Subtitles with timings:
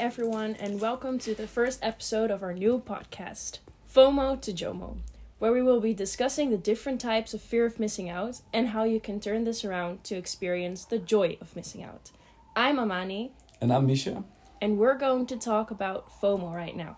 [0.00, 3.58] everyone, and welcome to the first episode of our new podcast,
[3.94, 4.96] FOMO to JOMO,
[5.38, 8.84] where we will be discussing the different types of fear of missing out and how
[8.84, 12.10] you can turn this around to experience the joy of missing out.
[12.56, 14.24] I'm Amani, And I'm Misha.
[14.62, 16.96] and we're going to talk about FOMO right now.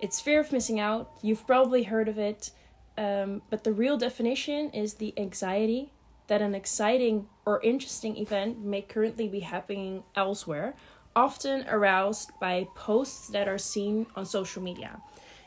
[0.00, 2.50] It's fear of missing out, you've probably heard of it,
[2.98, 5.92] um, but the real definition is the anxiety
[6.26, 10.74] that an exciting or interesting event may currently be happening elsewhere,
[11.14, 15.00] often aroused by posts that are seen on social media.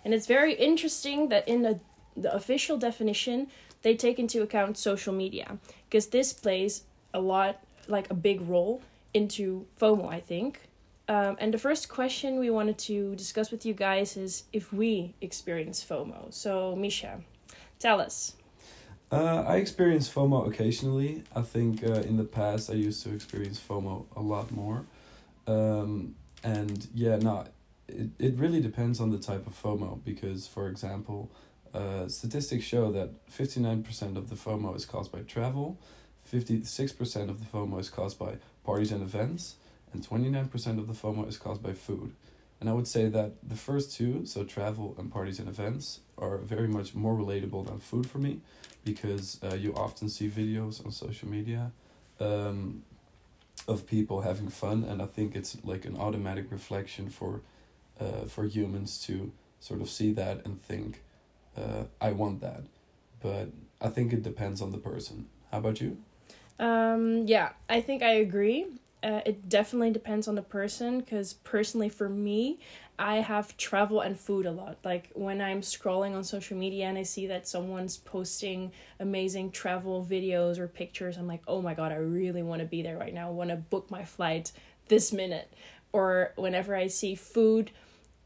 [0.04, 1.80] And it's very interesting that in the,
[2.18, 3.48] the official definition,
[3.82, 5.58] they take into account social media
[5.90, 8.82] because this plays a lot, like a big role
[9.14, 10.62] into FOMO, I think.
[11.08, 15.14] Um, and the first question we wanted to discuss with you guys is if we
[15.22, 16.34] experience FOMO.
[16.34, 17.22] So, Misha,
[17.80, 18.36] tell us.
[19.12, 21.24] Uh, I experience FOMO occasionally.
[21.36, 24.86] I think uh, in the past I used to experience FOMO a lot more.
[25.48, 27.46] Um, and yeah, no,
[27.88, 31.32] it, it really depends on the type of FOMO because, for example,
[31.74, 35.80] uh, statistics show that 59% of the FOMO is caused by travel,
[36.32, 39.56] 56% of the FOMO is caused by parties and events,
[39.92, 42.14] and 29% of the FOMO is caused by food.
[42.60, 46.38] And I would say that the first two, so travel and parties and events, are
[46.38, 48.40] very much more relatable than food for me
[48.86, 51.72] because uh, you often see videos on social media
[52.20, 52.84] um,
[53.68, 57.42] of people having fun, and I think it's like an automatic reflection for
[58.00, 61.02] uh, for humans to sort of see that and think,
[61.56, 62.64] uh, I want that.
[63.22, 65.28] But I think it depends on the person.
[65.52, 65.98] How about you?
[66.60, 68.68] Um, yeah, I think I agree.
[69.04, 72.58] Uh, it definitely depends on the person because personally for me
[72.98, 74.78] i have travel and food a lot.
[74.86, 80.06] Like when i'm scrolling on social media and i see that someone's posting amazing travel
[80.10, 83.14] videos or pictures i'm like oh my god i really want to be there right
[83.14, 83.28] now.
[83.28, 84.52] I want to book my flight
[84.88, 85.52] this minute.
[85.92, 87.72] Or whenever i see food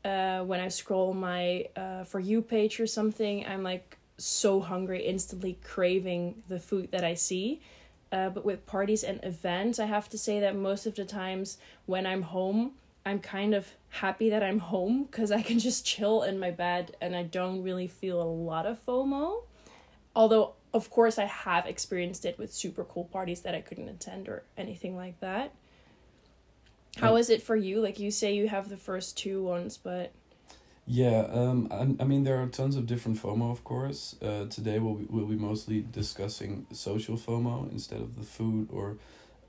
[0.05, 5.01] uh, when i scroll my uh, for you page or something i'm like so hungry
[5.05, 7.61] instantly craving the food that i see
[8.12, 11.57] uh, but with parties and events, I have to say that most of the times
[11.85, 12.73] when I'm home,
[13.06, 16.96] I'm kind of happy that I'm home because I can just chill in my bed
[17.01, 19.44] and I don't really feel a lot of FOMO.
[20.16, 24.28] Although, of course, I have experienced it with super cool parties that I couldn't attend
[24.28, 25.53] or anything like that.
[26.97, 27.81] How is it for you?
[27.81, 30.12] Like you say, you have the first two ones, but
[30.89, 34.15] Yeah, um, I, I mean, there are tons of different FOMO, of course.
[34.21, 38.97] Uh, today we'll be, we'll be mostly discussing social FOMO instead of the food or,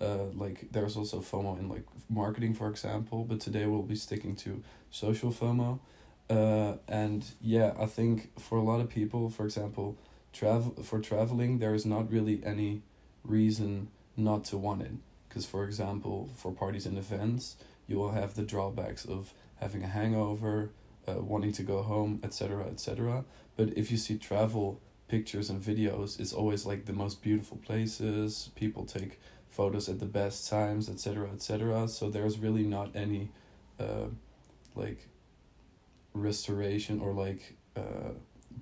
[0.01, 4.35] uh, like, there's also FOMO in, like, marketing, for example, but today we'll be sticking
[4.37, 5.79] to social FOMO.
[6.29, 9.97] Uh, and yeah, I think for a lot of people, for example,
[10.33, 12.83] travel for traveling, there is not really any
[13.23, 14.91] reason not to want it.
[15.29, 17.57] Because, for example, for parties and events,
[17.87, 20.71] you will have the drawbacks of having a hangover,
[21.09, 23.25] uh, wanting to go home, etc., etc.
[23.57, 28.51] But if you see travel pictures and videos, it's always like the most beautiful places.
[28.55, 29.19] People take
[29.49, 31.89] photos at the best times, etc., etc.
[31.89, 33.31] So there's really not any,
[33.81, 34.09] uh,
[34.75, 35.09] like,
[36.15, 38.13] restoration or like uh,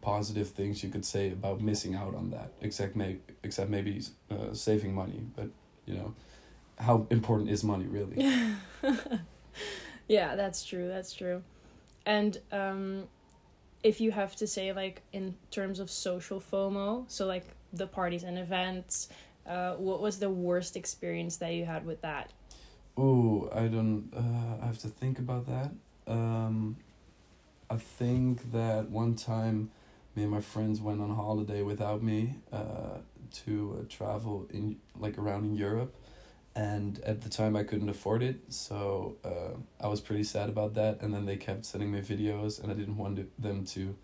[0.00, 2.52] positive things you could say about missing out on that.
[2.60, 5.48] Except may except maybe uh, saving money, but
[5.86, 6.14] you know,
[6.78, 8.42] how important is money really?
[10.08, 10.88] yeah, that's true.
[10.88, 11.42] That's true.
[12.06, 13.08] And um,
[13.82, 18.22] if you have to say like in terms of social FOMO, so like the parties
[18.22, 19.08] and events,
[19.46, 22.32] uh, what was the worst experience that you had with that?
[22.96, 24.08] Oh, I don't.
[24.16, 25.70] Uh, I have to think about that.
[26.06, 26.76] Um,
[27.68, 29.70] I think that one time,
[30.14, 32.36] me and my friends went on holiday without me.
[32.50, 33.00] Uh,
[33.44, 35.94] to uh, travel in like around in Europe,
[36.56, 40.74] and at the time I couldn't afford it, so uh, I was pretty sad about
[40.74, 41.02] that.
[41.02, 43.94] And then they kept sending me videos, and I didn't want them to,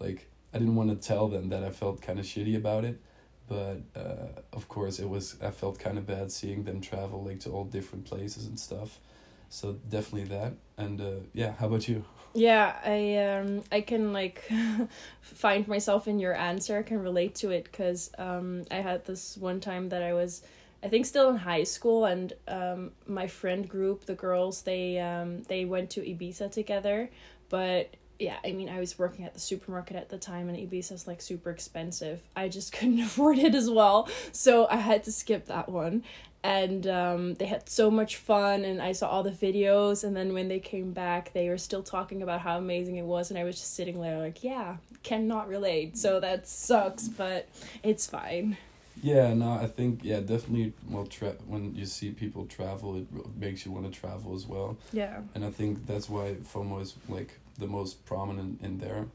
[0.00, 3.00] like, I didn't want to tell them that I felt kind of shitty about it
[3.46, 7.40] but uh, of course it was i felt kind of bad seeing them travel like
[7.40, 9.00] to all different places and stuff
[9.48, 12.04] so definitely that and uh, yeah how about you
[12.36, 14.50] Yeah, I um I can like
[15.20, 16.76] find myself in your answer.
[16.78, 20.42] I can relate to it because um I had this one time that I was
[20.84, 25.42] I think still in high school and um my friend group, the girls, they um
[25.44, 27.10] they went to Ibiza together,
[27.48, 31.06] but yeah, I mean I was working at the supermarket at the time and Ibiza's
[31.06, 32.20] like super expensive.
[32.36, 34.08] I just couldn't afford it as well.
[34.32, 36.04] So I had to skip that one.
[36.42, 40.04] And um, they had so much fun and i saw all the videos.
[40.04, 43.30] And then when they came back they were still talking about how amazing it was.
[43.30, 45.96] And i was just sitting there like yeah cannot relate.
[45.96, 47.48] So that sucks but
[47.82, 48.58] it's fine
[49.02, 50.72] Yeah, no, I think yeah, definitely.
[50.88, 53.06] Well, tra- when you see people travel, it
[53.36, 55.20] makes you want to travel as well, Yeah.
[55.34, 59.06] and I think that's why FOMO is like the most prominent in there,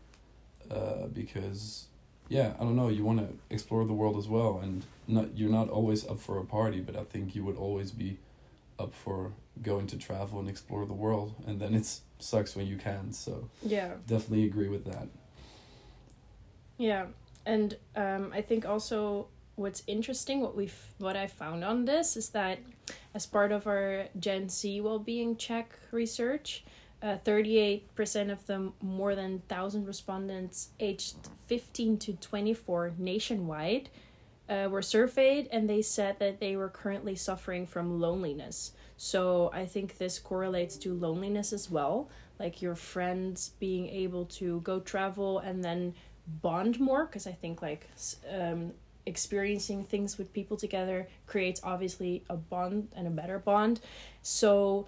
[0.69, 1.85] uh, because
[2.27, 5.49] yeah, I don't know, you want to explore the world as well, and not you're
[5.49, 8.17] not always up for a party, but I think you would always be
[8.77, 9.31] up for
[9.61, 11.87] going to travel and explore the world, and then it
[12.19, 13.15] sucks when you can't.
[13.15, 13.93] So Yeah.
[14.07, 15.07] definitely agree with that.
[16.77, 17.07] Yeah,
[17.45, 19.27] and um, I think also
[19.59, 22.59] what's interesting, what we've what I found on this is that
[23.13, 26.63] as part of our Gen Z well-being check research,
[27.03, 31.15] eight percent of the more than thousand respondents aged
[31.47, 33.89] fifteen to twenty four nationwide
[34.49, 38.71] uh, were surveyed, and they said that they were currently suffering from loneliness.
[38.97, 42.09] So I think this correlates to loneliness as well,
[42.39, 45.93] like your friends being able to go travel and then
[46.41, 47.89] bond more because i think like
[48.29, 48.71] um
[49.09, 53.81] experiencing things with people together creates obviously a bond and a better bond
[54.21, 54.85] so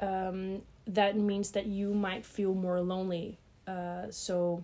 [0.00, 3.36] um that means that you might feel more lonely
[3.66, 4.62] uh so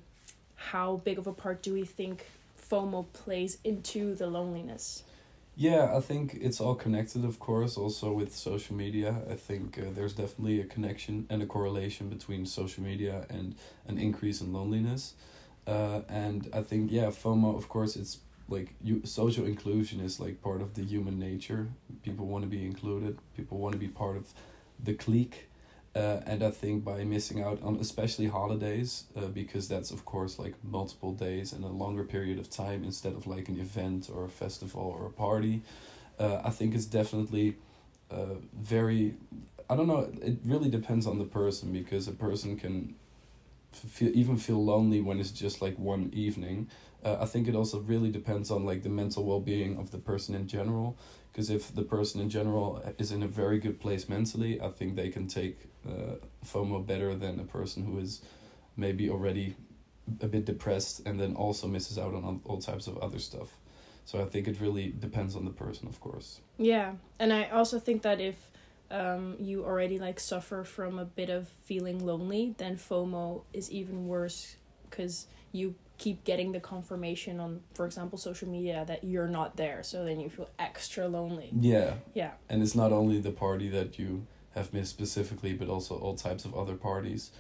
[0.54, 2.26] how big of a part do we think
[2.70, 5.02] fomo plays into the loneliness
[5.54, 9.10] Yeah, I think it's all connected, of course, also with social media.
[9.31, 13.54] I think uh, there's definitely a connection and a correlation between social media and
[13.87, 15.12] an increase in loneliness.
[15.66, 18.19] Uh, and I think, yeah, FOMO, of course, it's
[18.52, 21.69] like you social inclusion is like part of the human nature.
[22.02, 24.32] People want to be included, people want to be part of
[24.82, 25.49] the clique.
[25.94, 30.38] Uh, and I think by missing out on especially holidays, uh, because that's of course
[30.38, 34.25] like multiple days and a longer period of time instead of like an event or
[34.25, 35.62] a festival or a party,
[36.19, 37.56] uh, I think it's definitely
[38.10, 39.14] uh, very.
[39.69, 40.10] I don't know.
[40.20, 42.94] It really depends on the person because a person can
[43.73, 46.69] feel even feel lonely when it's just like one evening.
[47.05, 49.99] Uh, I think it also really depends on like the mental well being of the
[49.99, 50.97] person in general.
[51.33, 54.97] Because if the person in general is in a very good place mentally, I think
[54.97, 55.59] they can take
[55.89, 58.21] uh, FOMO better than a person who is
[58.77, 59.57] maybe already
[60.21, 63.57] a bit depressed and then also misses out on all- all types of other stuff.
[64.05, 66.41] So I think it really depends on the person, of course.
[66.59, 68.37] Yeah, and I also think that if
[68.93, 74.06] um, you already like suffer from a bit of feeling lonely, then FOMO is even
[74.06, 74.56] worse
[74.89, 79.83] because you keep getting the confirmation on, for example, social media that you're not there.
[79.83, 81.50] So then you feel extra lonely.
[81.59, 85.97] Yeah, Yeah, and it's not only the party that you have missed specifically, but also
[85.97, 87.31] all types of other parties.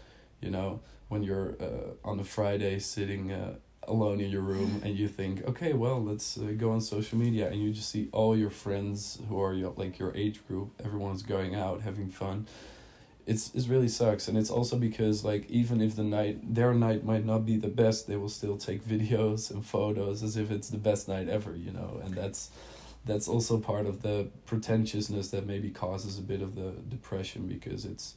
[0.40, 3.54] You know, when you're uh, on a Friday sitting uh,
[3.88, 7.48] alone in your room and you think, okay, well, let's uh, go on social media,
[7.48, 11.22] and you just see all your friends who are your, like your age group, everyone's
[11.22, 12.46] going out having fun.
[13.24, 17.04] It's it really sucks, and it's also because like even if the night their night
[17.04, 20.68] might not be the best, they will still take videos and photos as if it's
[20.70, 22.50] the best night ever, you know, and that's
[23.04, 27.84] that's also part of the pretentiousness that maybe causes a bit of the depression because
[27.84, 28.14] it's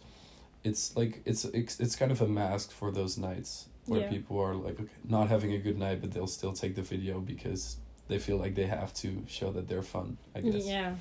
[0.64, 4.10] it's like it's it's, it's kind of a mask for those nights where Yeah.
[4.10, 7.20] people are like okay, not having a good night but they'll still take the video
[7.20, 7.78] because
[8.08, 10.96] they feel like they have to show that they're fun i guess yeah,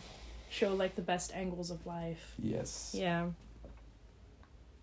[0.50, 2.34] show like the best angles of life.
[2.38, 3.28] yes Yeah,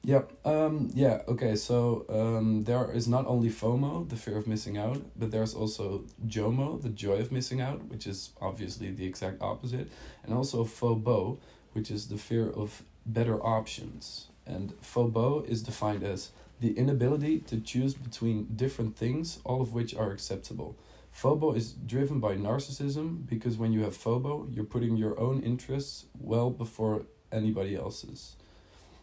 [0.03, 0.31] Yep.
[0.45, 1.21] Um, yeah.
[1.27, 1.55] Okay.
[1.55, 6.05] So um, there is not only FOMO, the fear of missing out, but there's also
[6.27, 9.91] JOMO, the joy of missing out, which is obviously the exact opposite,
[10.23, 11.37] and also FOBO,
[11.73, 14.27] which is the fear of better options.
[14.47, 19.93] And FOBO is defined as the inability to choose between different things, all of which
[19.95, 20.77] are acceptable.
[21.11, 26.05] FOBO is driven by narcissism because when you have FOBO, you're putting your own interests
[26.17, 28.35] well before anybody else's.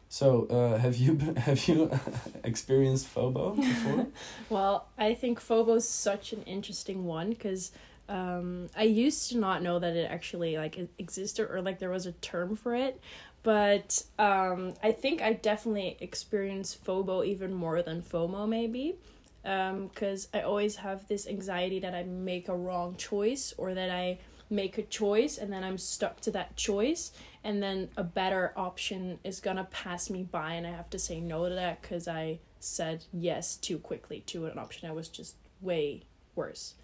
[0.09, 1.91] So, uh, have you have you
[2.45, 4.07] experienced FOBO before?
[4.49, 7.73] Well, I think FOBO is such an interesting one because
[8.09, 12.07] um, I used to not know that it actually like existed or like there was
[12.07, 13.01] a term for it,
[13.49, 18.97] but um, I think I definitely experience FOBO even more than FOMO maybe,
[19.43, 24.19] because I always have this anxiety that I make a wrong choice or that I
[24.51, 27.11] make a choice and then I'm stuck to that choice
[27.43, 31.19] and then a better option is gonna pass me by and I have to say
[31.19, 35.37] no to that because I said yes too quickly to an option that was just
[35.63, 36.03] way
[36.35, 36.75] worse.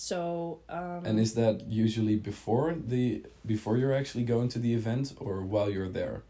[0.00, 5.14] So um and is that usually before the before you're actually going to the event
[5.18, 6.22] or while you're there?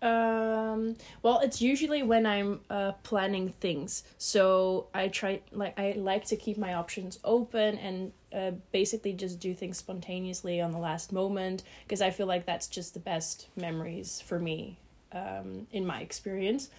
[0.00, 4.02] Um, well, it's usually when I'm uh, planning things.
[4.16, 9.40] So I try, like, I like to keep my options open and uh, basically just
[9.40, 13.48] do things spontaneously on the last moment because I feel like that's just the best
[13.56, 14.78] memories for me,
[15.12, 16.70] um, in my experience.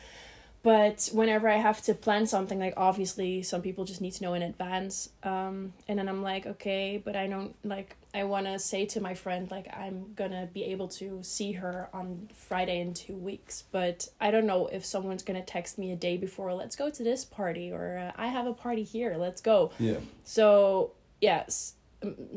[0.64, 4.36] But whenever I have to plan something, like obviously some people just need to know
[4.36, 5.10] in advance.
[5.24, 7.96] Um, and then I'm like, okay, but I don't like.
[8.14, 11.90] I want to say to my friend like I'm gonna be able to see her
[11.94, 15.96] on Friday in two weeks, but I don't know if someone's gonna text me a
[15.96, 16.54] day before.
[16.54, 19.16] Let's go to this party, or I have a party here.
[19.18, 19.72] Let's go.
[19.80, 19.98] Yeah.
[20.26, 20.92] So
[21.22, 21.74] yes,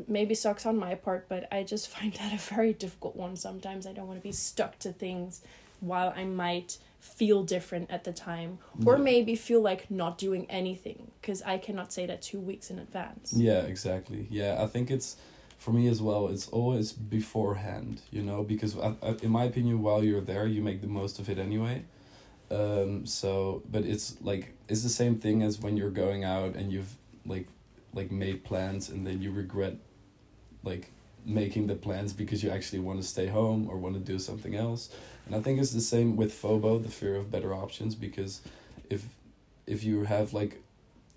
[0.07, 3.35] maybe sucks on my part, but I just find that a very difficult one.
[3.35, 5.41] Sometimes I don't want to be stuck to things
[5.79, 11.11] while I might feel different at the time or maybe feel like not doing anything
[11.21, 13.31] because I cannot say that 2 weeks in advance.
[13.33, 14.27] Yeah, exactly.
[14.29, 15.15] Yeah, I think it's
[15.57, 16.27] for me as well.
[16.27, 20.61] It's always beforehand, you know, because I, I, in my opinion, while you're there, you
[20.61, 21.85] make the most of it anyway.
[22.51, 23.05] Um.
[23.05, 26.95] So, but it's like it's the same thing as when you're going out and you've
[27.25, 27.47] like
[27.93, 29.75] like made plans and then you regret
[30.63, 30.91] like
[31.25, 34.55] making the plans because you actually want to stay home or want to do something
[34.55, 34.89] else.
[35.25, 38.41] And I think it's the same with FOBO, the fear of better options, because
[38.89, 39.05] if
[39.65, 40.61] if you have like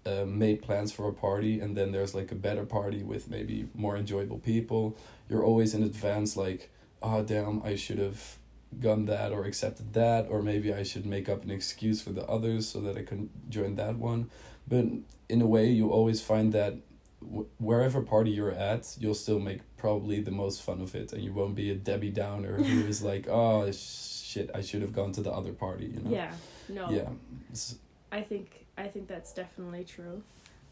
[0.06, 3.68] uh, made plans for a party and then there's like a better party with maybe
[3.74, 4.96] more enjoyable people
[5.28, 6.70] you're always in advance like
[7.02, 8.38] oh damn i should have
[8.80, 12.24] gone that or accepted that or maybe i should make up an excuse for the
[12.26, 14.30] others so that i can join that one.
[14.66, 14.84] But
[15.28, 16.74] in a way you always find that
[17.22, 21.22] w- wherever party you're at you'll still make probably the most fun of it and
[21.22, 25.12] you won't be a debbie downer who is like oh shit i should have gone
[25.12, 26.32] to the other party you know Yeah.
[26.68, 26.90] No.
[26.90, 27.08] yeah
[27.50, 27.76] It's-
[28.10, 30.22] I think I think that's definitely true.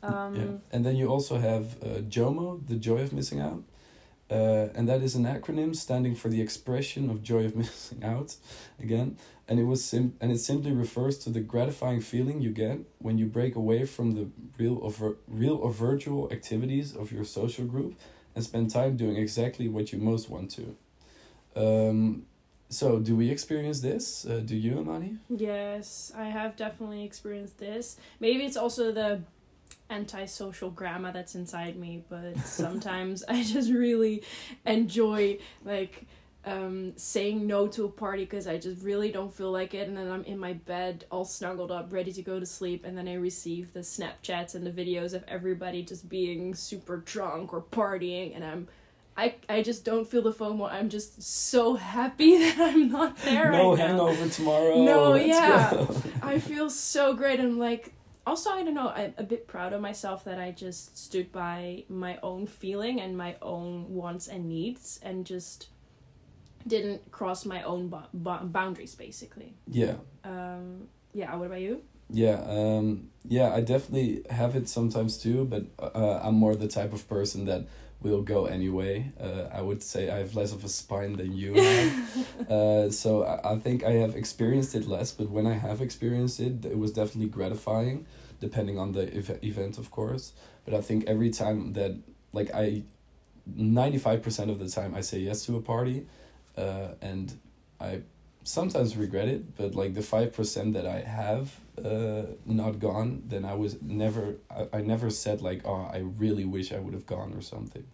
[0.03, 0.53] Um yeah.
[0.73, 3.63] And then you also have uh, JOMO, the joy of missing out.
[4.29, 8.35] Uh, and that is an acronym standing for the expression of joy of missing out
[8.81, 9.17] again.
[9.49, 13.19] And it was sim- and it simply refers to the gratifying feeling you get when
[13.19, 14.29] you break away from the
[14.59, 17.95] real or real or virtual activities of your social group
[18.35, 20.77] and spend time doing exactly what you most want to.
[21.55, 22.27] Um,
[22.69, 24.27] so do we experience this?
[24.27, 25.19] Uh, do you amani?
[25.31, 27.97] Yes, I have definitely experienced this.
[28.19, 29.23] Maybe it's also the
[29.91, 34.23] antisocial grandma that's inside me, but sometimes I just really
[34.65, 36.07] enjoy like
[36.45, 39.97] um saying no to a party because I just really don't feel like it and
[39.97, 43.09] then I'm in my bed all snuggled up ready to go to sleep and then
[43.09, 48.35] I receive the Snapchats and the videos of everybody just being super drunk or partying
[48.37, 48.69] and I'm
[49.19, 50.71] I, I just don't feel the FOMO.
[50.71, 55.87] I'm just so happy that I'm not there no right hangover tomorrow No, let's yeah.
[56.23, 57.41] I feel so great.
[57.41, 57.93] I'm like,
[58.27, 61.85] also, I don't know, I'm a bit proud of myself that I just stood by
[61.89, 65.69] my own feeling and my own wants and needs and just
[66.67, 69.55] didn't cross my own bo- bo- boundaries, basically.
[69.69, 71.83] yeah Um, yeah, what about you?
[72.11, 76.93] Yeah, um, yeah, I definitely have it sometimes too, but uh, I'm more the type
[76.93, 77.67] of person that
[78.07, 79.11] will go anyway.
[79.21, 82.51] Uh, I would say I have less of a spine than you have.
[82.51, 86.41] uh, so I, I think I have experienced it less, but when I have experienced
[86.41, 88.07] it, it was definitely gratifying,
[88.41, 90.33] depending on the ev- event, of course.
[90.65, 91.93] But I think every time that,
[92.33, 92.83] like, I,
[93.59, 96.07] 95% of the time I say yes to a party,
[96.57, 97.33] uh, and
[97.81, 98.03] I
[98.47, 101.45] sometimes regret it, but like the five percent that I have
[101.85, 106.45] uh not gone, then I was never I, I never said like oh I really
[106.45, 107.85] wish I would have gone or something.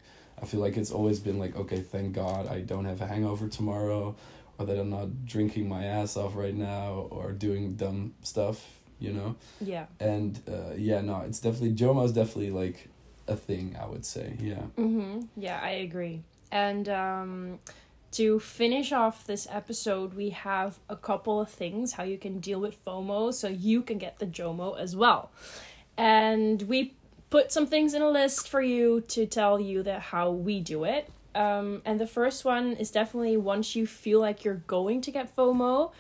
[0.41, 3.49] I feel like it's always been like okay thank God I don't have a hangover
[3.49, 4.15] tomorrow,
[4.59, 8.59] or that I'm not drinking my ass off right now or doing dumb stuff,
[9.01, 9.37] you know.
[9.61, 9.87] Yeah.
[10.01, 12.89] And uh, yeah, no, it's definitely Jomo is definitely like
[13.27, 13.77] a thing.
[13.81, 14.65] I would say yeah.
[14.77, 15.23] Mm-hmm.
[15.37, 16.23] Yeah, I agree.
[16.51, 17.59] And um,
[18.13, 22.61] to finish off this episode, we have a couple of things how you can deal
[22.61, 25.31] with FOMO so you can get the JOMO as well.
[25.97, 26.95] And we
[27.31, 30.85] put some things in a list for you to tell you that how we do
[30.85, 31.11] it.
[31.35, 35.35] Um, and the first one is definitely once you feel like you're going to get
[35.35, 35.93] FOMO,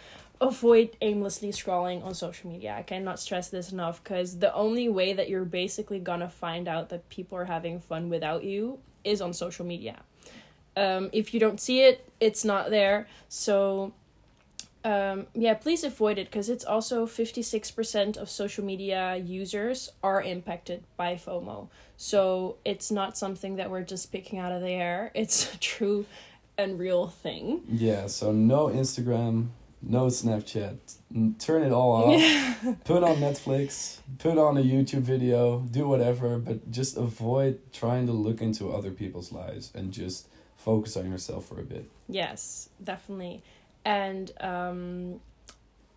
[0.42, 2.74] avoid aimlessly scrolling on social media.
[2.76, 6.88] I cannot stress this enough because the only way that you're basically gonna find out
[6.88, 10.00] that people are having fun without you is on social media.
[10.76, 13.06] Um, if you don't see it, it's not there.
[13.28, 13.92] So,
[14.84, 20.84] um, yeah, please avoid it because it's also 56% of social media users are impacted
[20.96, 21.68] by FOMO.
[21.96, 26.06] So, it's not something that we're just picking out of the air, it's a true
[26.58, 27.62] and real thing.
[27.68, 29.48] Yeah, so no Instagram,
[29.82, 30.78] no Snapchat.
[31.38, 32.62] Turn it all off.
[32.84, 38.12] put on Netflix, put on a YouTube video, do whatever, but just avoid trying to
[38.12, 40.28] look into other people's lives and just
[40.64, 41.84] focus on yourself for a bit.
[42.08, 43.42] Yes, definitely.
[43.84, 45.20] And um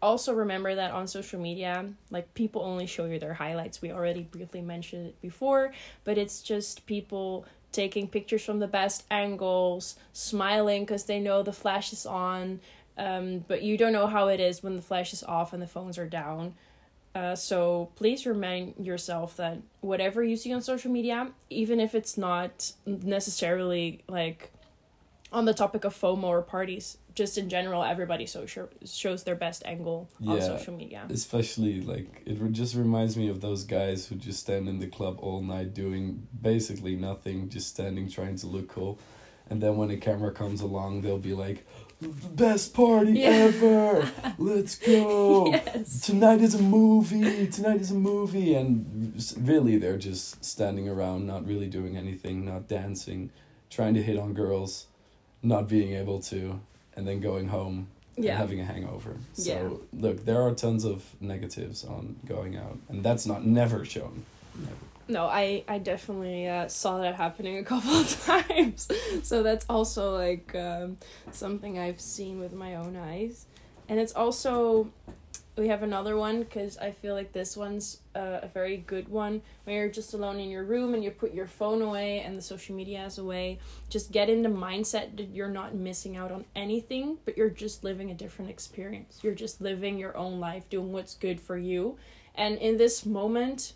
[0.02, 3.82] also remember that on social media, like people only show you their highlights.
[3.82, 9.04] We already briefly mentioned it before, but it's just people taking pictures from the best
[9.10, 12.60] angles, smiling because they know the flash is on,
[12.98, 15.68] Um, but you don't know how it is when the flash is off and the
[15.68, 16.54] phones are down.
[17.14, 22.18] Uh, so please remind yourself that whatever you see on social media, even if it's
[22.18, 24.52] not necessarily like
[25.36, 28.46] on the topic of FOMO or parties, just in general, everybody so
[28.86, 30.44] shows their best angle on Yeah.
[30.44, 31.06] social media.
[31.10, 34.88] Especially like it re- just reminds me of those guys who just stand in the
[34.88, 38.98] club all night doing basically nothing, just standing trying to look cool,
[39.50, 41.66] and then when a camera comes along, they'll be like,
[42.34, 43.30] "Best party Yeah.
[43.50, 44.10] ever!
[44.38, 45.48] Let's go!
[45.52, 46.02] Yes.
[46.02, 47.48] Tonight is a movie.
[47.48, 52.68] Tonight is a movie." And really, they're just standing around, not really doing anything, not
[52.68, 53.32] dancing,
[53.70, 54.88] trying to hit on girls,
[55.44, 56.60] not being able to,
[56.96, 58.38] and then going home and Yeah.
[58.38, 59.18] having a hangover.
[59.34, 59.52] So
[59.94, 60.02] Yeah.
[60.02, 64.26] look, there are tons of negatives on going out, and that's not never shown.
[64.58, 64.76] Never.
[65.08, 68.88] No, I I definitely uh, saw that happening a couple of times.
[69.24, 70.98] so that's also like um,
[71.32, 73.46] something I've seen with my own eyes,
[73.90, 74.88] and it's also
[75.58, 79.42] we have another one because I feel like this one's uh, a very good one
[79.64, 82.42] when you're just alone in your room and you put your phone away and the
[82.42, 83.60] social medias away.
[83.90, 87.84] Just get in the mindset that you're not missing out on anything, but you're just
[87.84, 89.20] living a different experience.
[89.24, 91.98] You're just living your own life, doing what's good for you,
[92.36, 93.74] and in this moment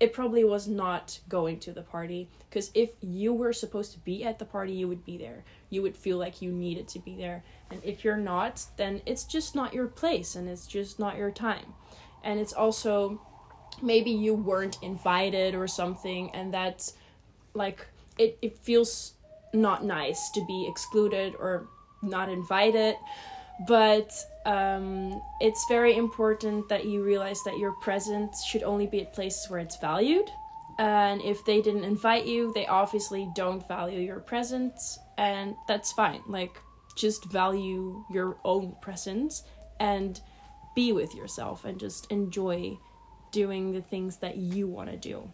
[0.00, 4.24] it probably was not going to the party because if you were supposed to be
[4.24, 7.16] at the party you would be there you would feel like you needed to be
[7.16, 7.44] there.
[7.70, 11.30] And if you're not then it's just not your place and it's just not your
[11.30, 11.74] time.
[12.24, 13.20] And it's also
[13.82, 16.94] maybe you weren't invited or something and that's
[17.54, 17.86] like
[18.18, 19.14] it, it feels
[19.54, 21.68] not nice to be excluded or
[22.02, 22.96] not invited.
[23.66, 24.12] But
[24.46, 29.50] um, it's very important that you realize that your presence should only be at places
[29.50, 30.30] where it's valued.
[30.78, 36.22] And if they didn't invite you they obviously don't value your presence and that's fine
[36.26, 36.58] like
[36.96, 39.42] just value your own presence
[39.78, 40.20] and
[40.74, 42.78] be with yourself and just enjoy
[43.30, 45.30] doing the things that you want to do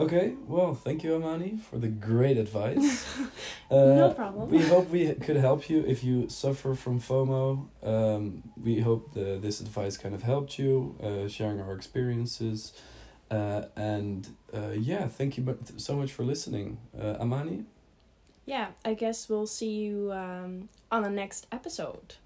[0.00, 3.06] Okay, well, thank you, Amani, for the great advice.
[3.70, 7.68] Uh, no problem we hope we could help you if you suffer from FOMO.
[7.84, 12.72] Um, we hope the, this advice kind of helped you, uh, sharing our experiences.
[13.30, 16.78] Uh, and uh, yeah, thank you so much for listening.
[17.00, 17.64] Uh, Amani?
[18.50, 22.16] Yeah i guess we'll see you um, on the next episode